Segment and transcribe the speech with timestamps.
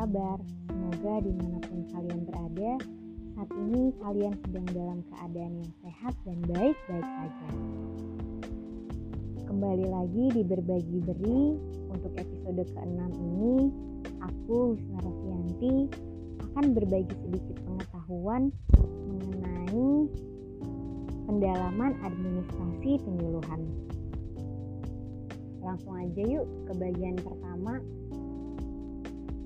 [0.00, 0.40] kabar?
[0.64, 2.72] Semoga di mana pun kalian berada,
[3.36, 7.48] saat ini kalian sedang dalam keadaan yang sehat dan baik-baik saja.
[9.44, 11.42] Kembali lagi di Berbagi Beri
[11.92, 13.68] untuk episode ke-6 ini,
[14.24, 15.92] aku Husna Rofianti
[16.48, 18.48] akan berbagi sedikit pengetahuan
[19.04, 20.08] mengenai
[21.28, 23.68] pendalaman administrasi penyuluhan.
[25.60, 27.84] Langsung aja yuk ke bagian pertama.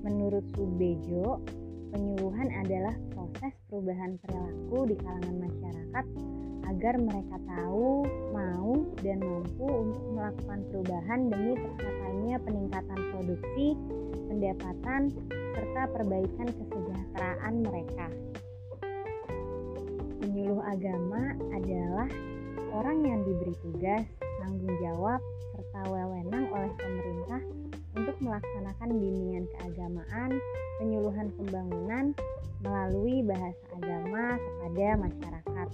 [0.05, 1.41] Menurut Subejo,
[1.89, 6.05] penyuluhan adalah proses perubahan perilaku di kalangan masyarakat
[6.69, 13.67] agar mereka tahu, mau, dan mampu untuk melakukan perubahan demi tercapainya peningkatan produksi,
[14.29, 15.01] pendapatan,
[15.57, 18.05] serta perbaikan kesejahteraan mereka.
[20.21, 22.09] Penyuluh agama adalah
[22.77, 25.17] orang yang diberi tugas, tanggung jawab,
[25.49, 27.41] serta wewenang oleh pemerintah
[28.15, 30.39] untuk melaksanakan bimbingan keagamaan,
[30.79, 32.15] penyuluhan pembangunan
[32.63, 35.67] melalui bahasa agama kepada masyarakat.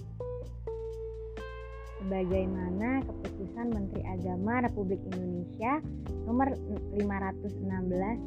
[2.02, 5.78] Sebagaimana keputusan Menteri Agama Republik Indonesia
[6.26, 6.50] nomor
[6.98, 7.62] 516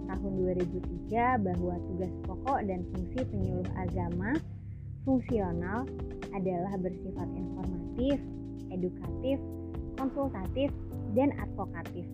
[0.08, 0.32] tahun
[1.12, 4.32] 2003 bahwa tugas pokok dan fungsi penyuluh agama
[5.04, 5.84] fungsional
[6.32, 8.16] adalah bersifat informatif,
[8.72, 9.44] edukatif,
[10.00, 10.72] konsultatif,
[11.20, 12.08] dan advokatif.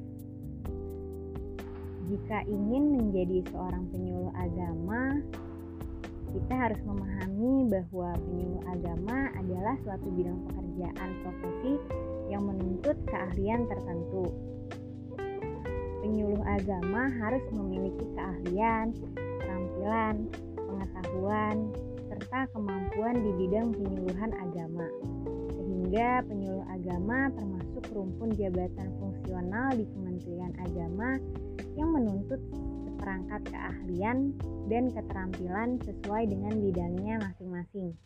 [2.11, 5.23] Jika ingin menjadi seorang penyuluh agama,
[6.35, 11.73] kita harus memahami bahwa penyuluh agama adalah suatu bidang pekerjaan profesi
[12.27, 14.27] yang menuntut keahlian tertentu.
[16.03, 20.15] Penyuluh agama harus memiliki keahlian, keterampilan,
[20.59, 21.57] pengetahuan,
[22.11, 24.87] serta kemampuan di bidang penyuluhan agama
[25.55, 31.17] sehingga penyuluh agama termasuk rumpun jabatan fungsional di Kementerian Agama
[31.73, 32.37] yang menuntut
[32.85, 34.37] seperangkat keahlian
[34.69, 37.97] dan keterampilan sesuai dengan bidangnya masing-masing.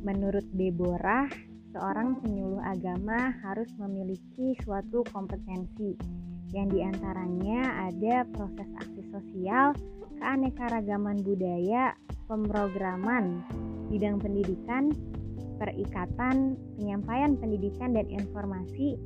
[0.00, 1.28] Menurut Deborah,
[1.76, 5.98] seorang penyuluh agama harus memiliki suatu kompetensi
[6.54, 9.74] yang di antaranya ada proses aksi sosial,
[10.16, 11.92] keanekaragaman budaya,
[12.30, 13.42] pemrograman,
[13.90, 14.94] bidang pendidikan,
[15.56, 18.96] perikatan, penyampaian pendidikan dan informasi,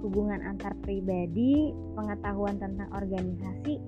[0.00, 3.78] hubungan antar pribadi, pengetahuan tentang organisasi,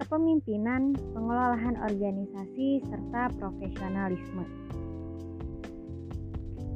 [0.00, 4.44] kepemimpinan, pengelolaan organisasi, serta profesionalisme.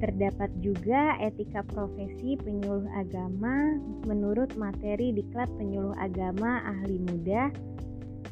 [0.01, 3.77] Terdapat juga etika profesi penyuluh agama
[4.09, 7.53] menurut materi Diklat Penyuluh Agama Ahli Muda,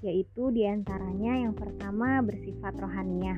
[0.00, 3.36] yaitu di antaranya yang pertama bersifat rohaniah,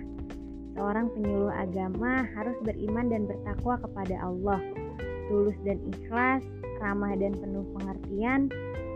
[0.78, 4.60] Seorang penyuluh agama harus beriman dan bertakwa kepada Allah,
[5.30, 6.42] tulus dan ikhlas,
[6.82, 8.50] ramah dan penuh pengertian,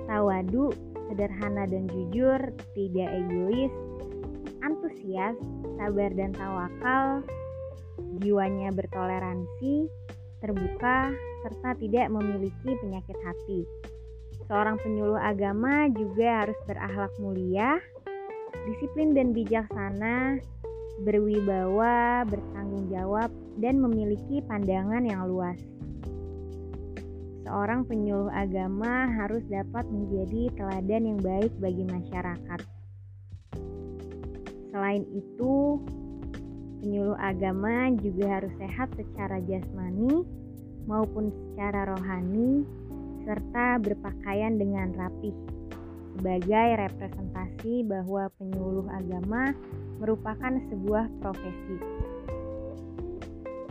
[0.07, 0.71] tawadu,
[1.11, 2.41] sederhana dan jujur,
[2.75, 3.75] tidak egois,
[4.65, 5.37] antusias,
[5.77, 7.21] sabar dan tawakal,
[8.23, 9.87] jiwanya bertoleransi,
[10.41, 11.13] terbuka,
[11.45, 13.61] serta tidak memiliki penyakit hati.
[14.49, 17.81] Seorang penyuluh agama juga harus berakhlak mulia,
[18.69, 20.41] disiplin dan bijaksana,
[21.03, 25.59] berwibawa, bertanggung jawab, dan memiliki pandangan yang luas.
[27.45, 32.61] Seorang penyuluh agama harus dapat menjadi teladan yang baik bagi masyarakat.
[34.73, 35.79] Selain itu,
[36.81, 40.25] penyuluh agama juga harus sehat secara jasmani
[40.89, 42.65] maupun secara rohani,
[43.29, 45.37] serta berpakaian dengan rapih
[46.15, 49.51] sebagai representasi bahwa penyuluh agama
[49.99, 51.77] merupakan sebuah profesi.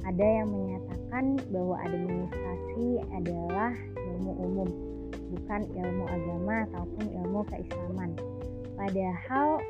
[0.04, 4.70] Ada yang menyatakan bahwa administrasi adalah ilmu umum,
[5.32, 8.12] bukan ilmu agama ataupun ilmu keislaman.
[8.76, 9.64] Padahal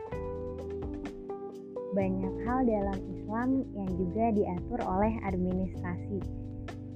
[1.94, 6.20] banyak hal dalam Islam yang juga diatur oleh administrasi.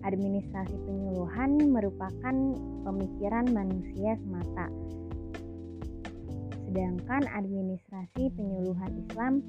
[0.01, 2.35] Administrasi penyuluhan merupakan
[2.81, 4.65] pemikiran manusia semata
[6.77, 9.41] Sedangkan administrasi penyuluhan Islam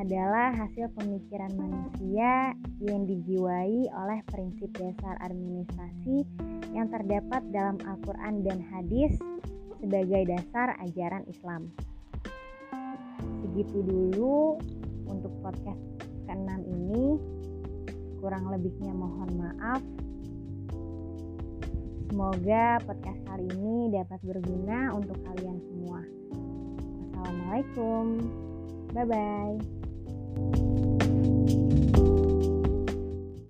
[0.00, 6.24] adalah hasil pemikiran manusia yang dijiwai oleh prinsip dasar administrasi
[6.72, 9.12] yang terdapat dalam Al-Quran dan hadis
[9.76, 11.68] sebagai dasar ajaran Islam.
[13.44, 14.56] Segitu dulu
[15.04, 15.84] untuk podcast
[16.32, 17.20] ke-6 ini.
[18.24, 19.84] Kurang lebihnya mohon maaf.
[22.08, 26.20] Semoga podcast kali ini dapat berguna untuk kalian semua.
[27.20, 28.04] Assalamualaikum.
[28.96, 29.60] Bye bye.